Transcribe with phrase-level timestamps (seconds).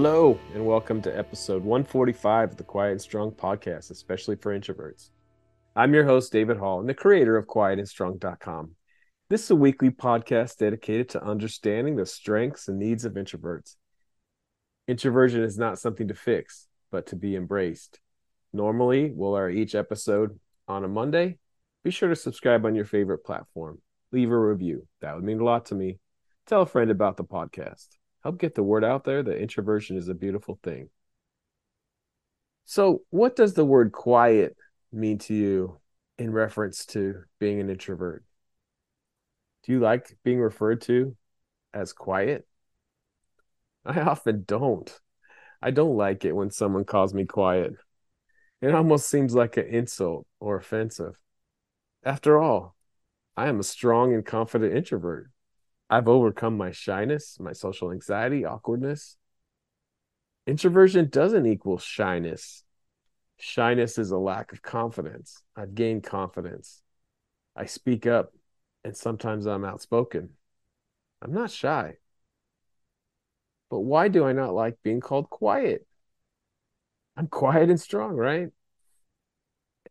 [0.00, 5.10] Hello, and welcome to episode 145 of the Quiet and Strong podcast, especially for introverts.
[5.74, 8.76] I'm your host, David Hall, and the creator of quietandstrong.com.
[9.28, 13.74] This is a weekly podcast dedicated to understanding the strengths and needs of introverts.
[14.86, 17.98] Introversion is not something to fix, but to be embraced.
[18.52, 21.38] Normally, we'll air each episode on a Monday.
[21.82, 23.82] Be sure to subscribe on your favorite platform.
[24.12, 24.86] Leave a review.
[25.00, 25.98] That would mean a lot to me.
[26.46, 30.08] Tell a friend about the podcast help get the word out there that introversion is
[30.08, 30.90] a beautiful thing.
[32.64, 34.56] So, what does the word quiet
[34.92, 35.80] mean to you
[36.18, 38.24] in reference to being an introvert?
[39.62, 41.16] Do you like being referred to
[41.72, 42.46] as quiet?
[43.84, 44.92] I often don't.
[45.62, 47.74] I don't like it when someone calls me quiet.
[48.60, 51.18] It almost seems like an insult or offensive.
[52.04, 52.74] After all,
[53.36, 55.30] I am a strong and confident introvert.
[55.90, 59.16] I've overcome my shyness, my social anxiety, awkwardness.
[60.46, 62.64] Introversion doesn't equal shyness.
[63.38, 65.42] Shyness is a lack of confidence.
[65.56, 66.82] I've gained confidence.
[67.56, 68.32] I speak up,
[68.84, 70.30] and sometimes I'm outspoken.
[71.22, 71.96] I'm not shy.
[73.70, 75.86] But why do I not like being called quiet?
[77.16, 78.50] I'm quiet and strong, right?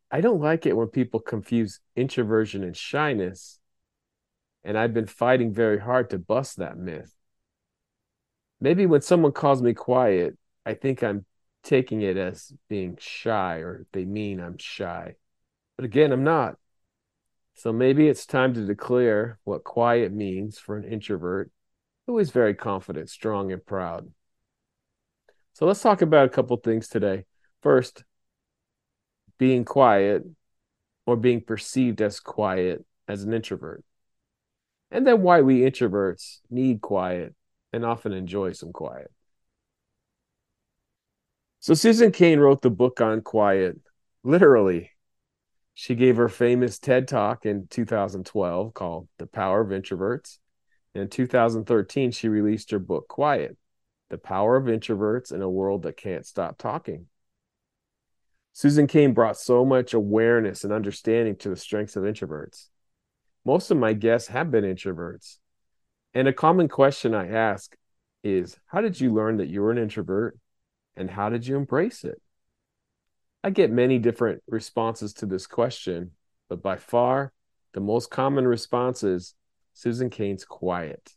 [0.09, 3.59] I don't like it when people confuse introversion and shyness
[4.67, 7.15] and I've been fighting very hard to bust that myth.
[8.59, 11.25] Maybe when someone calls me quiet, I think I'm
[11.63, 15.15] taking it as being shy or they mean I'm shy.
[15.77, 16.57] But again, I'm not.
[17.55, 21.49] So maybe it's time to declare what quiet means for an introvert
[22.05, 24.11] who is very confident, strong, and proud.
[25.53, 27.23] So let's talk about a couple things today.
[27.63, 28.03] First,
[29.37, 30.23] being quiet
[31.05, 33.85] or being perceived as quiet as an introvert
[34.91, 37.35] and then why we introverts need quiet
[37.73, 39.11] and often enjoy some quiet.
[41.59, 43.77] So, Susan Cain wrote the book on quiet,
[44.23, 44.91] literally.
[45.73, 50.39] She gave her famous TED talk in 2012 called The Power of Introverts.
[50.95, 53.57] In 2013, she released her book, Quiet
[54.09, 57.07] The Power of Introverts in a World That Can't Stop Talking.
[58.53, 62.69] Susan Cain brought so much awareness and understanding to the strengths of introverts
[63.47, 65.37] most of my guests have been introverts.
[66.13, 67.77] And a common question I ask
[68.21, 70.37] is How did you learn that you were an introvert
[70.97, 72.21] and how did you embrace it?
[73.45, 76.11] I get many different responses to this question,
[76.49, 77.31] but by far
[77.73, 79.33] the most common response is
[79.73, 81.13] Susan Cain's quiet.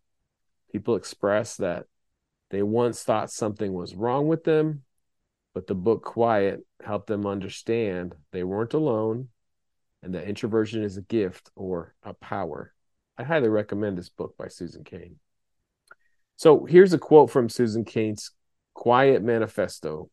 [0.70, 1.86] People express that
[2.50, 4.84] they once thought something was wrong with them,
[5.52, 9.30] but the book Quiet helped them understand they weren't alone
[10.02, 12.72] and that introversion is a gift or a power.
[13.18, 15.16] I highly recommend this book by Susan Cain.
[16.36, 18.30] So here's a quote from Susan Cain's
[18.72, 20.10] Quiet Manifesto.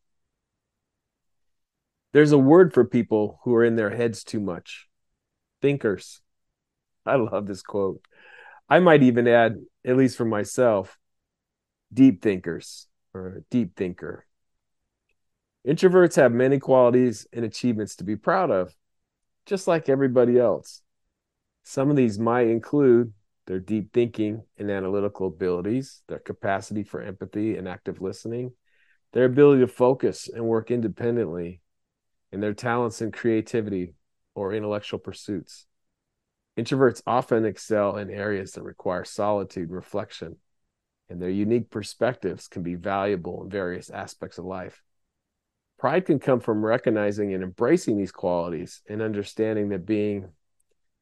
[2.11, 4.87] There's a word for people who are in their heads too much
[5.61, 6.21] thinkers.
[7.05, 8.01] I love this quote.
[8.69, 10.97] I might even add, at least for myself,
[11.93, 14.25] deep thinkers or deep thinker.
[15.65, 18.73] Introverts have many qualities and achievements to be proud of
[19.47, 20.81] just like everybody else.
[21.63, 23.13] Some of these might include
[23.47, 28.51] their deep thinking and analytical abilities, their capacity for empathy and active listening,
[29.13, 31.61] their ability to focus and work independently,
[32.31, 33.93] and their talents in creativity
[34.35, 35.65] or intellectual pursuits.
[36.57, 40.35] Introverts often excel in areas that require solitude, reflection,
[41.09, 44.83] and their unique perspectives can be valuable in various aspects of life.
[45.77, 50.29] Pride can come from recognizing and embracing these qualities and understanding that being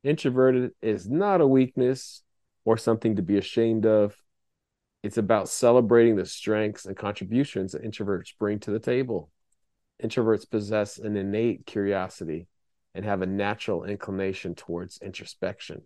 [0.04, 2.24] introverted is not a weakness
[2.66, 4.16] or something to be ashamed of.
[5.02, 9.30] It's about celebrating the strengths and contributions that introverts bring to the table.
[10.04, 12.48] Introverts possess an innate curiosity
[12.94, 15.84] and have a natural inclination towards introspection.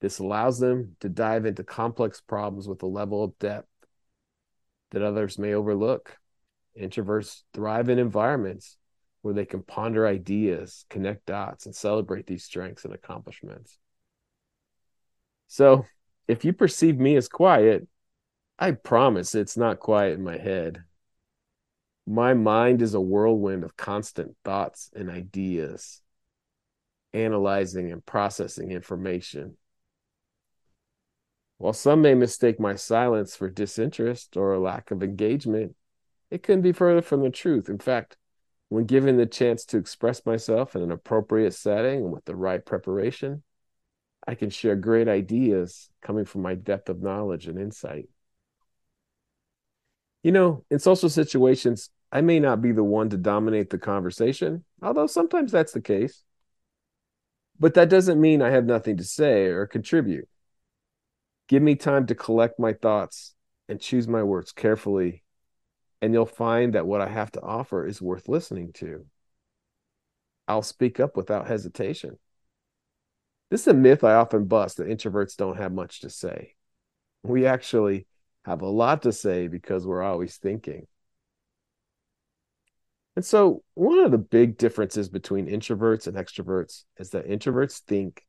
[0.00, 3.68] This allows them to dive into complex problems with a level of depth
[4.90, 6.18] that others may overlook.
[6.78, 8.76] Introverts thrive in environments
[9.22, 13.78] where they can ponder ideas, connect dots, and celebrate these strengths and accomplishments.
[15.48, 15.86] So,
[16.26, 17.86] if you perceive me as quiet,
[18.58, 20.84] I promise it's not quiet in my head.
[22.06, 26.00] My mind is a whirlwind of constant thoughts and ideas,
[27.12, 29.56] analyzing and processing information.
[31.58, 35.76] While some may mistake my silence for disinterest or a lack of engagement,
[36.32, 37.68] it couldn't be further from the truth.
[37.68, 38.16] In fact,
[38.70, 42.64] when given the chance to express myself in an appropriate setting and with the right
[42.64, 43.42] preparation,
[44.26, 48.08] I can share great ideas coming from my depth of knowledge and insight.
[50.22, 54.64] You know, in social situations, I may not be the one to dominate the conversation,
[54.80, 56.22] although sometimes that's the case.
[57.60, 60.30] But that doesn't mean I have nothing to say or contribute.
[61.48, 63.34] Give me time to collect my thoughts
[63.68, 65.22] and choose my words carefully,
[66.02, 69.06] and you'll find that what I have to offer is worth listening to.
[70.48, 72.18] I'll speak up without hesitation.
[73.50, 76.56] This is a myth I often bust that introverts don't have much to say.
[77.22, 78.08] We actually
[78.44, 80.88] have a lot to say because we're always thinking.
[83.14, 88.24] And so, one of the big differences between introverts and extroverts is that introverts think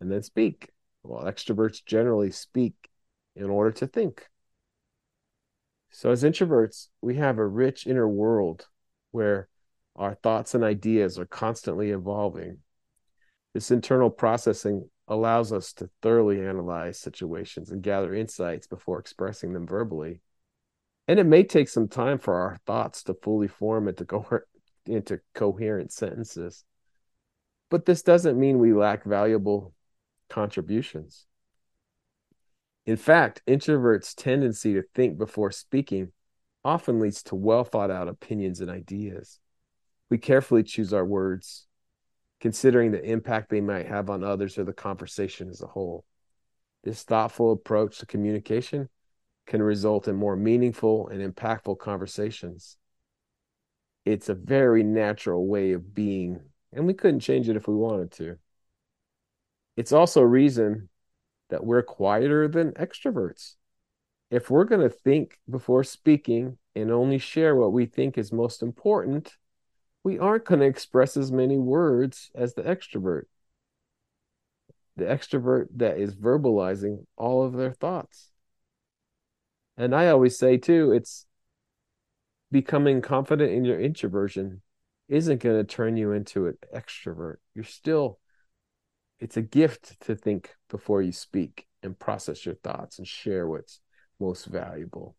[0.00, 0.70] and then speak,
[1.02, 2.74] while extroverts generally speak
[3.36, 4.26] in order to think.
[5.96, 8.66] So, as introverts, we have a rich inner world
[9.12, 9.48] where
[9.94, 12.58] our thoughts and ideas are constantly evolving.
[13.52, 19.68] This internal processing allows us to thoroughly analyze situations and gather insights before expressing them
[19.68, 20.20] verbally.
[21.06, 24.40] And it may take some time for our thoughts to fully form into, co-
[24.86, 26.64] into coherent sentences.
[27.70, 29.72] But this doesn't mean we lack valuable
[30.28, 31.24] contributions.
[32.86, 36.12] In fact, introverts' tendency to think before speaking
[36.64, 39.38] often leads to well thought out opinions and ideas.
[40.10, 41.66] We carefully choose our words,
[42.40, 46.04] considering the impact they might have on others or the conversation as a whole.
[46.82, 48.88] This thoughtful approach to communication
[49.46, 52.76] can result in more meaningful and impactful conversations.
[54.04, 56.40] It's a very natural way of being,
[56.72, 58.36] and we couldn't change it if we wanted to.
[59.76, 60.90] It's also a reason
[61.54, 63.54] that we're quieter than extroverts.
[64.28, 68.60] If we're going to think before speaking and only share what we think is most
[68.60, 69.36] important,
[70.02, 73.26] we aren't going to express as many words as the extrovert.
[74.96, 78.32] The extrovert that is verbalizing all of their thoughts.
[79.76, 81.24] And I always say, too, it's
[82.50, 84.60] becoming confident in your introversion
[85.08, 87.36] isn't going to turn you into an extrovert.
[87.54, 88.18] You're still,
[89.20, 93.80] it's a gift to think before you speak and process your thoughts and share what's
[94.20, 95.16] most valuable.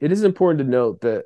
[0.00, 1.24] It is important to note that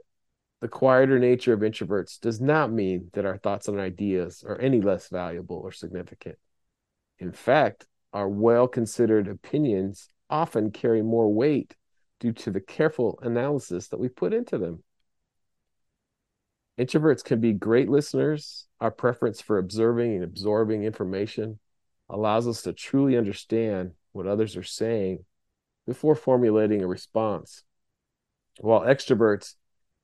[0.61, 4.81] the quieter nature of introverts does not mean that our thoughts and ideas are any
[4.81, 6.37] less valuable or significant.
[7.19, 11.75] In fact, our well considered opinions often carry more weight
[12.21, 14.83] due to the careful analysis that we put into them.
[16.79, 18.67] Introverts can be great listeners.
[18.83, 21.61] Our preference for observing and absorbing information
[22.11, 25.25] allows us to truly understand what others are saying
[25.87, 27.63] before formulating a response.
[28.59, 29.55] While extroverts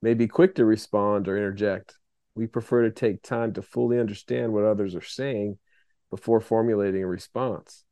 [0.01, 1.97] may be quick to respond or interject.
[2.37, 5.59] We prefer to take time to fully understand what others are saying
[6.09, 7.83] before formulating a response.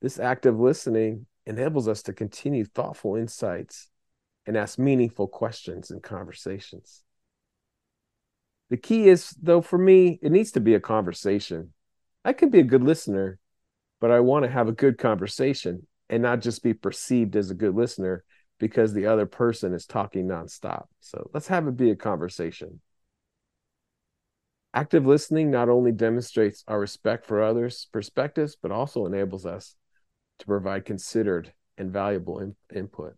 [0.00, 3.90] This active listening enables us to continue thoughtful insights
[4.46, 7.02] and ask meaningful questions in conversations.
[8.74, 11.72] The key is, though, for me, it needs to be a conversation.
[12.24, 13.38] I can be a good listener,
[14.00, 17.54] but I want to have a good conversation and not just be perceived as a
[17.54, 18.24] good listener
[18.58, 20.86] because the other person is talking nonstop.
[20.98, 22.80] So let's have it be a conversation.
[24.74, 29.76] Active listening not only demonstrates our respect for others' perspectives, but also enables us
[30.40, 33.14] to provide considered and valuable in- input.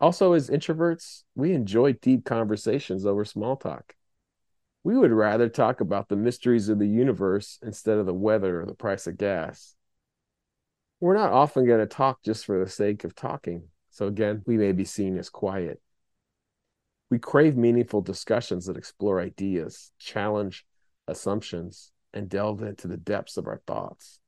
[0.00, 3.94] Also, as introverts, we enjoy deep conversations over small talk.
[4.84, 8.66] We would rather talk about the mysteries of the universe instead of the weather or
[8.66, 9.74] the price of gas.
[11.00, 13.64] We're not often going to talk just for the sake of talking.
[13.90, 15.80] So again, we may be seen as quiet.
[17.10, 20.66] We crave meaningful discussions that explore ideas, challenge
[21.08, 24.20] assumptions, and delve into the depths of our thoughts.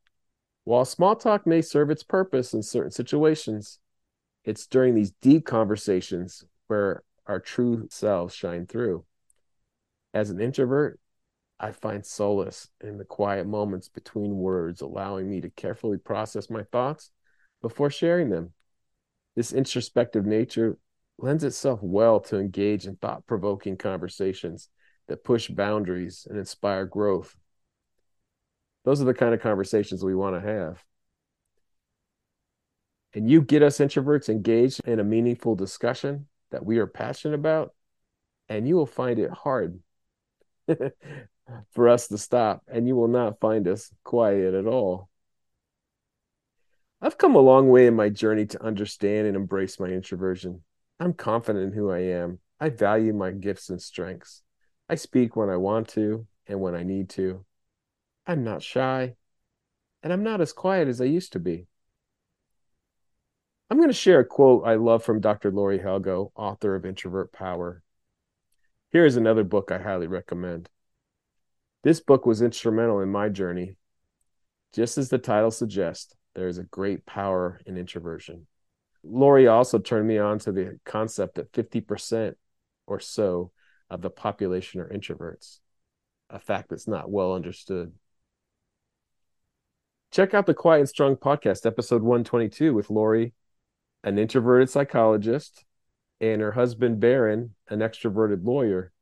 [0.65, 3.79] While small talk may serve its purpose in certain situations,
[4.45, 9.05] it's during these deep conversations where our true selves shine through.
[10.15, 10.99] As an introvert,
[11.59, 16.65] I find solace in the quiet moments between words, allowing me to carefully process my
[16.65, 17.11] thoughts
[17.63, 18.53] before sharing them.
[19.35, 20.77] This introspective nature
[21.19, 24.69] lends itself well to engage in thought provoking conversations
[25.09, 27.35] that push boundaries and inspire growth.
[28.85, 30.85] Those are the kind of conversations we want to have.
[33.15, 37.75] And you get us introverts engaged in a meaningful discussion that we are passionate about,
[38.49, 39.81] and you will find it hard
[41.70, 45.08] for us to stop, and you will not find us quiet at all.
[47.00, 50.62] I've come a long way in my journey to understand and embrace my introversion.
[50.99, 52.38] I'm confident in who I am.
[52.58, 54.42] I value my gifts and strengths.
[54.88, 57.44] I speak when I want to and when I need to.
[58.26, 59.14] I'm not shy,
[60.02, 61.66] and I'm not as quiet as I used to be.
[63.68, 65.50] I'm going to share a quote I love from Dr.
[65.50, 67.82] Laurie Helgoe, author of Introvert Power.
[68.97, 70.71] Here is another book I highly recommend.
[71.83, 73.76] This book was instrumental in my journey.
[74.73, 78.47] Just as the title suggests, there is a great power in introversion.
[79.05, 82.37] Laurie also turned me on to the concept that 50%
[82.87, 83.53] or so
[83.91, 85.59] of the population are introverts,
[86.31, 87.93] a fact that's not well understood.
[90.11, 93.35] Check out the Quiet and Strong podcast, episode 122, with Laurie,
[94.03, 95.65] an introverted psychologist,
[96.20, 98.92] and her husband, Barron, an extroverted lawyer.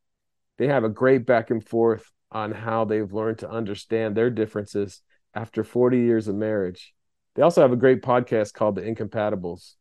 [0.58, 5.02] They have a great back and forth on how they've learned to understand their differences
[5.34, 6.94] after 40 years of marriage.
[7.34, 9.76] They also have a great podcast called The Incompatibles.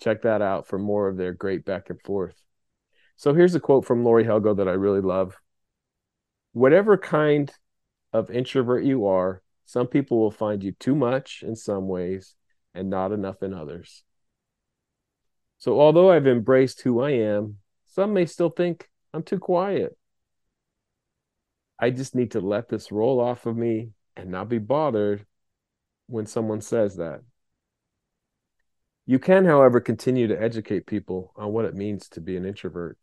[0.00, 2.36] Check that out for more of their great back and forth.
[3.16, 5.36] So here's a quote from Laurie Helgoe that I really love.
[6.52, 7.50] Whatever kind
[8.12, 12.34] of introvert you are, some people will find you too much in some ways
[12.74, 14.04] and not enough in others.
[15.64, 17.56] So although I've embraced who I am,
[17.86, 19.96] some may still think I'm too quiet.
[21.78, 25.24] I just need to let this roll off of me and not be bothered
[26.06, 27.22] when someone says that.
[29.06, 32.98] You can, however, continue to educate people on what it means to be an introvert.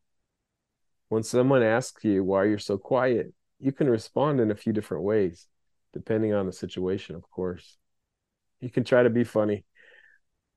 [1.10, 5.02] When someone asks you why you're so quiet, you can respond in a few different
[5.02, 5.48] ways,
[5.94, 7.80] depending on the situation, of course.
[8.60, 9.66] You can try to be funny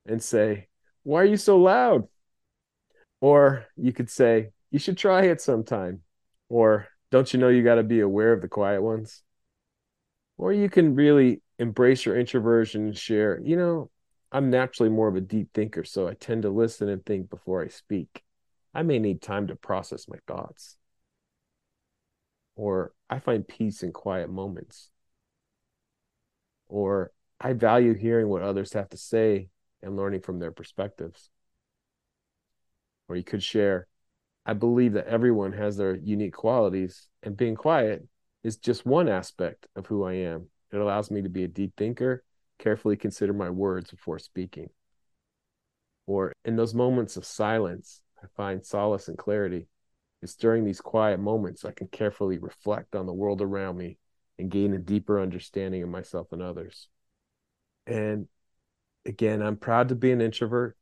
[0.04, 0.68] and say,
[1.04, 2.08] Why are you so loud?
[3.20, 6.00] Or you could say, You should try it sometime.
[6.48, 9.22] Or don't you know you got to be aware of the quiet ones?
[10.36, 13.90] Or you can really embrace your introversion and share, you know,
[14.32, 17.62] I'm naturally more of a deep thinker, so I tend to listen and think before
[17.62, 18.24] I speak.
[18.74, 20.76] I may need time to process my thoughts.
[22.56, 24.90] Or I find peace in quiet moments.
[26.66, 29.50] Or I value hearing what others have to say
[29.84, 31.30] and learning from their perspectives.
[33.08, 33.86] Or you could share,
[34.46, 38.06] I believe that everyone has their unique qualities, and being quiet
[38.42, 40.48] is just one aspect of who I am.
[40.72, 42.24] It allows me to be a deep thinker
[42.58, 44.70] carefully consider my words before speaking.
[46.06, 49.68] Or in those moments of silence, I find solace and clarity.
[50.22, 53.98] It's during these quiet moments I can carefully reflect on the world around me
[54.38, 56.88] and gain a deeper understanding of myself and others.
[57.86, 58.28] And
[59.06, 60.76] again, I'm proud to be an introvert,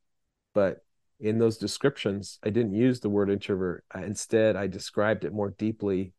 [0.55, 0.85] but
[1.21, 3.85] in those descriptions, I didn't use the word introvert.
[3.95, 6.13] Instead, I described it more deeply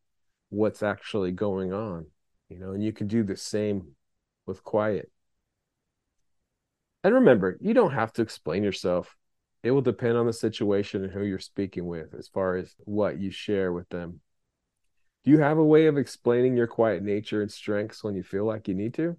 [0.50, 2.06] what's actually going on,
[2.50, 3.96] you know, and you can do the same
[4.46, 5.12] with quiet.
[7.04, 9.18] And remember, you don't have to explain yourself.
[9.62, 13.20] It will depend on the situation and who you're speaking with as far as what
[13.20, 14.22] you share with them.
[15.24, 18.46] Do you have a way of explaining your quiet nature and strengths when you feel
[18.46, 19.18] like you need to?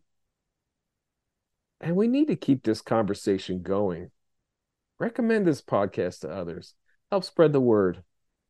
[1.84, 4.10] And we need to keep this conversation going.
[4.98, 6.74] Recommend this podcast to others.
[7.10, 8.02] Help spread the word.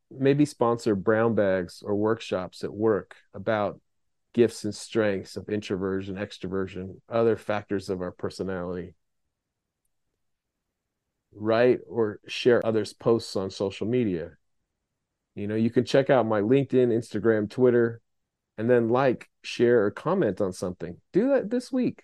[0.09, 3.81] Maybe sponsor brown bags or workshops at work about
[4.33, 8.95] gifts and strengths of introversion, extroversion, other factors of our personality
[11.33, 14.31] write or share others' posts on social media.
[15.35, 17.99] You know, you can check out my LinkedIn, Instagram, Twitter,
[18.57, 20.95] and then like, share, or comment on something.
[21.11, 22.03] Do that this week.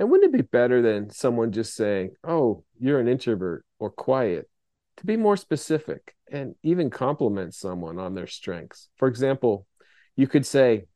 [0.00, 4.48] And wouldn't it be better than someone just saying, oh, you're an introvert or quiet?
[4.96, 8.88] To be more specific and even compliment someone on their strengths.
[8.96, 9.66] For example,
[10.16, 10.86] you could say,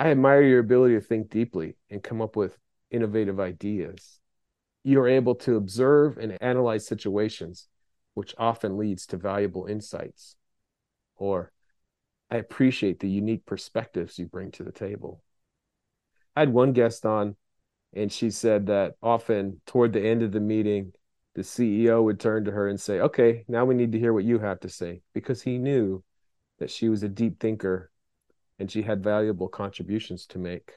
[0.00, 2.58] I admire your ability to think deeply and come up with
[2.90, 4.18] innovative ideas
[4.84, 7.68] you're able to observe and analyze situations,
[8.12, 10.36] which often leads to valuable insights.
[11.16, 11.52] Or,
[12.30, 15.22] I appreciate the unique perspectives you bring to the table.
[16.36, 17.36] I had one guest on,
[17.94, 20.92] and she said that often toward the end of the meeting,
[21.34, 24.24] the CEO would turn to her and say, Okay, now we need to hear what
[24.24, 26.02] you have to say, because he knew
[26.58, 27.90] that she was a deep thinker
[28.58, 30.72] and she had valuable contributions to make.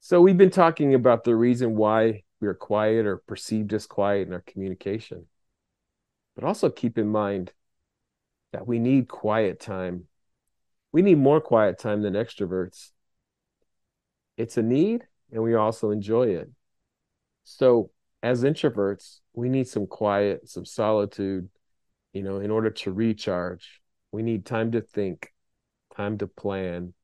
[0.00, 4.28] So we've been talking about the reason why we are quiet or perceived as quiet
[4.28, 5.26] in our communication.
[6.34, 7.52] But also keep in mind
[8.52, 10.04] that we need quiet time.
[10.92, 12.90] We need more quiet time than extroverts.
[14.38, 16.48] It's a need and we also enjoy it.
[17.42, 17.90] So
[18.22, 21.48] as introverts, we need some quiet, some solitude,
[22.12, 23.82] you know, in order to recharge.
[24.12, 25.32] We need time to think,
[25.96, 26.94] time to plan,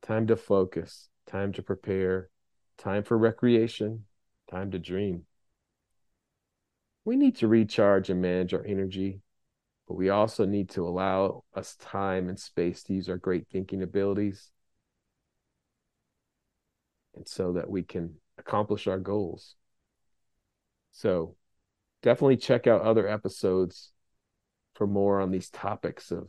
[0.00, 2.30] time to focus, time to prepare,
[2.78, 4.04] time for recreation,
[4.48, 5.24] time to dream.
[7.04, 9.20] We need to recharge and manage our energy,
[9.88, 13.82] but we also need to allow us time and space to use our great thinking
[13.82, 14.50] abilities.
[17.16, 19.56] And so that we can accomplish our goals.
[20.92, 21.34] So
[22.02, 23.90] definitely check out other episodes
[24.74, 26.28] for more on these topics of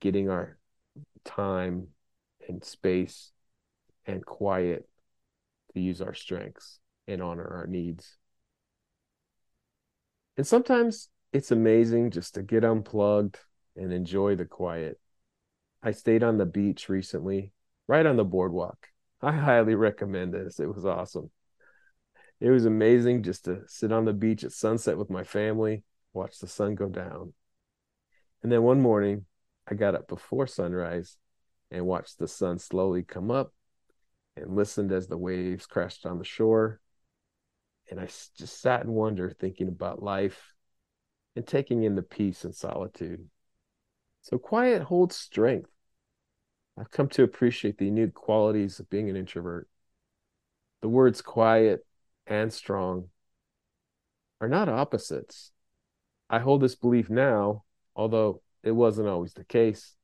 [0.00, 0.58] getting our
[1.24, 1.88] time
[2.46, 3.32] and space
[4.06, 4.88] and quiet
[5.74, 8.16] to use our strengths and honor our needs.
[10.36, 13.38] And sometimes it's amazing just to get unplugged
[13.76, 15.00] and enjoy the quiet.
[15.82, 17.52] I stayed on the beach recently,
[17.86, 18.88] right on the boardwalk.
[19.20, 20.60] I highly recommend this.
[20.60, 21.30] It was awesome.
[22.40, 25.82] It was amazing just to sit on the beach at sunset with my family,
[26.12, 27.32] watch the sun go down.
[28.42, 29.26] And then one morning,
[29.66, 31.16] I got up before sunrise
[31.70, 33.52] and watched the sun slowly come up
[34.36, 36.80] and listened as the waves crashed on the shore.
[37.90, 40.54] And I just sat in wonder, thinking about life
[41.34, 43.28] and taking in the peace and solitude.
[44.22, 45.70] So quiet holds strength.
[46.78, 49.68] I've come to appreciate the unique qualities of being an introvert.
[50.80, 51.84] The words quiet
[52.26, 53.08] and strong
[54.40, 55.50] are not opposites.
[56.30, 57.64] I hold this belief now,
[57.96, 59.96] although it wasn't always the case.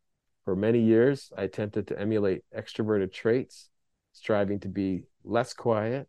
[0.44, 3.70] For many years, I attempted to emulate extroverted traits,
[4.12, 6.08] striving to be less quiet.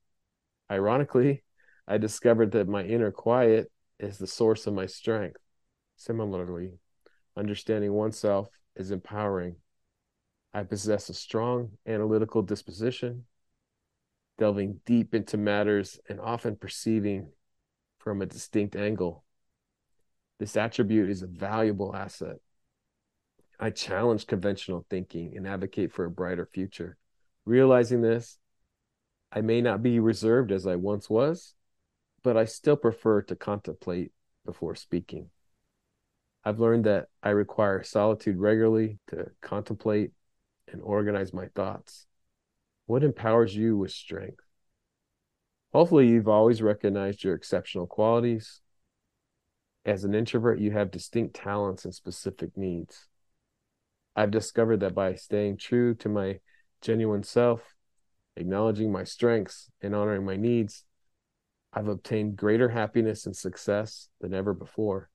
[0.72, 1.44] Ironically,
[1.88, 5.40] I discovered that my inner quiet is the source of my strength.
[5.96, 6.80] Similarly,
[7.38, 9.58] understanding oneself is empowering.
[10.56, 13.26] I possess a strong analytical disposition,
[14.38, 17.28] delving deep into matters and often perceiving
[18.00, 19.26] from a distinct angle.
[20.40, 22.38] This attribute is a valuable asset.
[23.60, 26.96] I challenge conventional thinking and advocate for a brighter future.
[27.44, 28.38] Realizing this,
[29.34, 31.54] I may not be reserved as I once was,
[32.24, 34.14] but I still prefer to contemplate
[34.46, 35.32] before speaking.
[36.46, 40.12] I've learned that I require solitude regularly to contemplate
[40.72, 42.08] and organize my thoughts.
[42.86, 44.44] What empowers you with strength?
[45.74, 48.62] Hopefully, you've always recognized your exceptional qualities.
[49.86, 53.08] As an introvert, you have distinct talents and specific needs.
[54.16, 56.40] I've discovered that by staying true to my
[56.82, 57.76] genuine self,
[58.38, 60.86] acknowledging my strengths, and honoring my needs,
[61.74, 65.10] I've obtained greater happiness and success than ever before.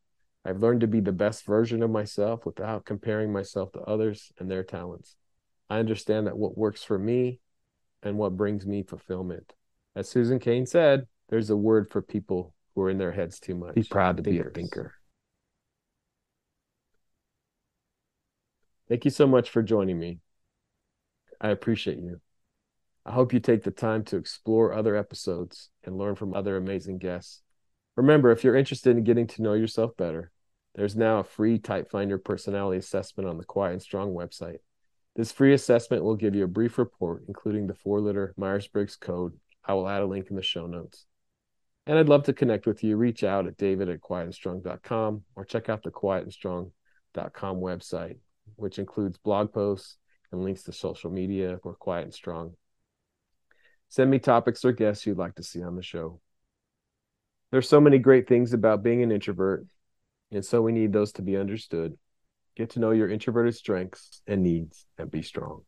[0.44, 4.50] I've learned to be the best version of myself without comparing myself to others and
[4.50, 5.16] their talents.
[5.70, 7.38] I understand that what works for me
[8.02, 9.54] and what brings me fulfillment.
[9.94, 13.54] As Susan Cain said, there's a word for people who are in their heads too
[13.54, 13.74] much.
[13.76, 14.44] Be proud to Thinkers.
[14.44, 14.94] be a thinker.
[18.88, 20.18] Thank you so much for joining me.
[21.40, 22.20] I appreciate you.
[23.06, 26.98] I hope you take the time to explore other episodes and learn from other amazing
[26.98, 27.42] guests.
[27.96, 30.32] Remember, if you're interested in getting to know yourself better,
[30.74, 34.58] there's now a free Type Finder personality assessment on the Quiet and Strong website.
[35.20, 38.96] This free assessment will give you a brief report, including the four letter Myers Briggs
[38.96, 39.34] code.
[39.62, 41.04] I will add a link in the show notes.
[41.86, 42.96] And I'd love to connect with you.
[42.96, 46.72] Reach out at david at quietandstrong.com or check out the quietandstrong.com
[47.60, 48.16] website
[48.56, 49.98] which includes blog posts
[50.32, 52.54] and links to social media for Quiet and Strong.
[53.90, 56.18] Send me topics or guests you'd like to see on the show.
[57.50, 59.66] There's so many great things about being an introvert,
[60.32, 61.98] and so we need those to be understood.
[62.60, 65.62] Get to know your introverted strengths and needs and be strong.